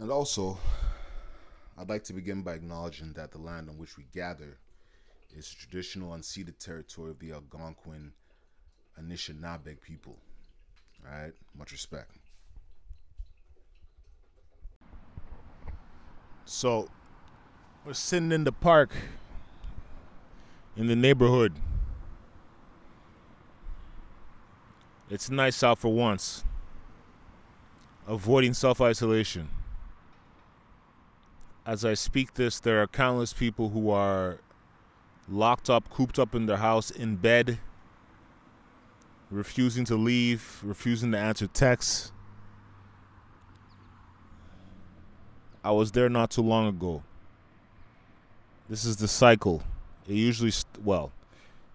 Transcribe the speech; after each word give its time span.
But 0.00 0.08
also, 0.08 0.56
I'd 1.76 1.90
like 1.90 2.04
to 2.04 2.14
begin 2.14 2.40
by 2.40 2.54
acknowledging 2.54 3.12
that 3.12 3.32
the 3.32 3.38
land 3.38 3.68
on 3.68 3.76
which 3.76 3.98
we 3.98 4.06
gather 4.14 4.56
is 5.36 5.52
traditional 5.52 6.12
unceded 6.16 6.56
territory 6.56 7.10
of 7.10 7.18
the 7.18 7.32
Algonquin 7.32 8.12
Anishinaabeg 8.98 9.82
people. 9.82 10.16
All 11.04 11.12
right, 11.12 11.32
much 11.54 11.72
respect. 11.72 12.12
So, 16.46 16.88
we're 17.84 17.92
sitting 17.92 18.32
in 18.32 18.44
the 18.44 18.52
park 18.52 18.92
in 20.78 20.86
the 20.86 20.96
neighborhood. 20.96 21.52
It's 25.10 25.28
nice 25.28 25.62
out 25.62 25.78
for 25.78 25.92
once. 25.92 26.42
Avoiding 28.08 28.54
self 28.54 28.80
isolation. 28.80 29.50
As 31.70 31.84
I 31.84 31.94
speak 31.94 32.34
this, 32.34 32.58
there 32.58 32.82
are 32.82 32.88
countless 32.88 33.32
people 33.32 33.68
who 33.68 33.90
are 33.90 34.40
locked 35.28 35.70
up, 35.70 35.88
cooped 35.88 36.18
up 36.18 36.34
in 36.34 36.46
their 36.46 36.56
house, 36.56 36.90
in 36.90 37.14
bed, 37.14 37.60
refusing 39.30 39.84
to 39.84 39.94
leave, 39.94 40.60
refusing 40.64 41.12
to 41.12 41.18
answer 41.18 41.46
texts. 41.46 42.10
I 45.62 45.70
was 45.70 45.92
there 45.92 46.08
not 46.08 46.32
too 46.32 46.42
long 46.42 46.66
ago. 46.66 47.04
This 48.68 48.84
is 48.84 48.96
the 48.96 49.06
cycle. 49.06 49.62
It 50.08 50.14
usually, 50.14 50.50
st- 50.50 50.84
well, 50.84 51.12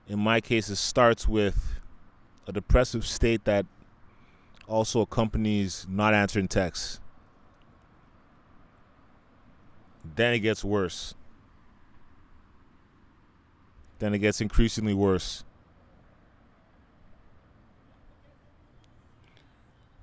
in 0.10 0.20
my 0.20 0.42
case, 0.42 0.68
it 0.68 0.76
starts 0.76 1.26
with 1.26 1.80
a 2.46 2.52
depressive 2.52 3.08
state 3.08 3.46
that 3.46 3.66
also 4.68 5.00
accompanies 5.00 5.88
not 5.90 6.14
answering 6.14 6.50
texts. 6.50 7.00
Then 10.16 10.34
it 10.34 10.40
gets 10.40 10.64
worse. 10.64 11.16
Then 14.00 14.14
it 14.14 14.20
gets 14.20 14.42
increasingly 14.42 14.94
worse. 14.94 15.44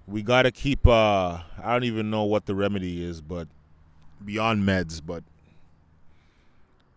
We 0.06 0.23
got 0.23 0.42
to 0.42 0.50
keep, 0.50 0.86
uh, 0.86 1.41
I 1.62 1.73
don't 1.73 1.84
even 1.84 2.11
know 2.11 2.25
what 2.25 2.47
the 2.47 2.55
remedy 2.55 3.05
is, 3.05 3.20
but 3.20 3.48
beyond 4.25 4.67
meds, 4.67 5.00
but 5.05 5.23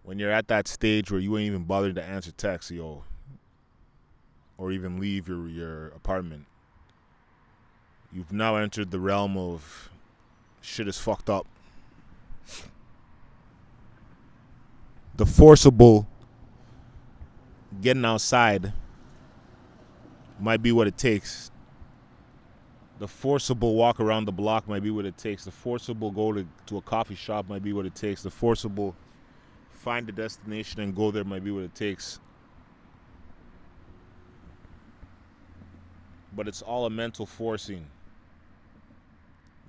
when 0.03 0.19
you're 0.19 0.31
at 0.31 0.47
that 0.47 0.67
stage 0.67 1.11
where 1.11 1.19
you 1.19 1.37
ain't 1.37 1.47
even 1.47 1.63
bothered 1.63 1.95
to 1.95 2.03
answer 2.03 2.31
text, 2.31 2.71
yo, 2.71 3.03
or 4.57 4.71
even 4.71 4.99
leave 4.99 5.27
your 5.27 5.47
your 5.47 5.87
apartment, 5.89 6.45
you've 8.13 8.31
now 8.31 8.55
entered 8.55 8.91
the 8.91 8.99
realm 8.99 9.35
of 9.37 9.89
shit 10.61 10.87
is 10.87 10.97
fucked 10.97 11.29
up. 11.29 11.47
The 15.17 15.25
forcible 15.25 16.07
getting 17.81 18.03
outside 18.03 18.73
might 20.39 20.61
be 20.61 20.73
what 20.73 20.87
it 20.87 20.97
takes. 20.97 21.51
The 22.99 23.07
forcible 23.07 23.75
walk 23.75 24.01
around 24.01 24.25
the 24.25 24.33
block 24.33 24.67
might 24.67 24.83
be 24.83 24.91
what 24.91 25.05
it 25.05 25.17
takes. 25.17 25.45
The 25.45 25.51
forcible 25.51 26.11
go 26.11 26.33
to, 26.33 26.45
to 26.65 26.77
a 26.77 26.81
coffee 26.81 27.15
shop 27.15 27.47
might 27.47 27.63
be 27.63 27.71
what 27.71 27.85
it 27.85 27.95
takes. 27.95 28.23
The 28.23 28.29
forcible 28.29 28.95
find 29.73 30.07
a 30.09 30.11
destination 30.11 30.81
and 30.81 30.93
go 30.93 31.11
there 31.11 31.23
might 31.23 31.43
be 31.43 31.51
what 31.51 31.63
it 31.63 31.75
takes. 31.75 32.19
But 36.35 36.49
it's 36.49 36.61
all 36.61 36.85
a 36.85 36.89
mental 36.89 37.25
forcing. 37.25 37.85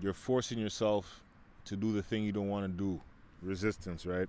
You're 0.01 0.13
forcing 0.13 0.59
yourself 0.59 1.23
to 1.67 1.77
do 1.77 1.93
the 1.93 2.03
thing 2.03 2.25
you 2.25 2.33
don't 2.33 2.49
want 2.49 2.67
to 2.67 2.73
do. 2.73 3.01
Resistance, 3.43 4.07
right? 4.07 4.29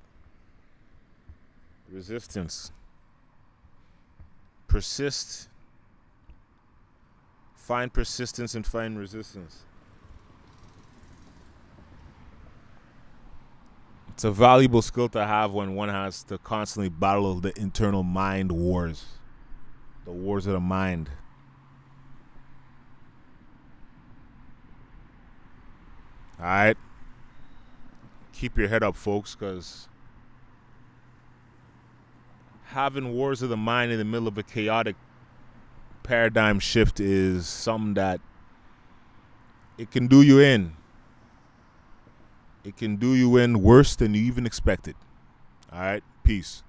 Resistance. 1.92 2.72
Persist. 4.68 5.50
Find 7.56 7.92
persistence 7.92 8.56
and 8.56 8.66
find 8.66 8.98
resistance. 8.98 9.64
It's 14.10 14.24
a 14.24 14.32
valuable 14.32 14.82
skill 14.82 15.10
to 15.10 15.24
have 15.26 15.52
when 15.52 15.76
one 15.76 15.90
has 15.90 16.24
to 16.24 16.40
constantly 16.40 16.90
battle 16.90 17.36
the 17.36 17.54
internal 17.60 18.02
mind 18.02 18.52
wars, 18.52 19.06
the 20.06 20.12
wars 20.12 20.48
of 20.48 20.54
the 20.54 20.60
mind. 20.60 21.12
All 26.40 26.46
right. 26.46 26.78
Keep 28.34 28.58
your 28.58 28.68
head 28.70 28.82
up, 28.82 28.96
folks, 28.96 29.36
because 29.36 29.88
having 32.68 33.14
wars 33.14 33.42
of 33.42 33.50
the 33.50 33.58
mind 33.58 33.92
in 33.92 33.98
the 33.98 34.06
middle 34.06 34.28
of 34.28 34.38
a 34.38 34.44
chaotic 34.44 34.96
paradigm 36.04 36.60
shift 36.60 37.00
is 37.00 37.48
something 37.48 37.96
that 37.96 38.22
it 39.78 39.92
can 39.92 40.08
do 40.08 40.22
you 40.22 40.40
in 40.40 40.78
it 42.68 42.76
can 42.76 42.98
do 42.98 43.16
you 43.16 43.38
in 43.38 43.62
worse 43.62 43.96
than 43.96 44.14
you 44.14 44.22
even 44.24 44.46
expected. 44.46 44.94
All 45.72 45.80
right, 45.80 46.04
peace. 46.24 46.64